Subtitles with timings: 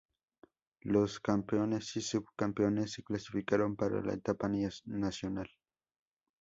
[0.81, 4.49] Los campeones y subcampeones se clasificaron para la Etapa
[4.85, 5.51] nacional.